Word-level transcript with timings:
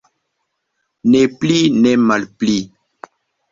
Ne 1.09 1.21
pli, 1.43 1.59
ne 1.83 1.93
malpli. 2.07 2.59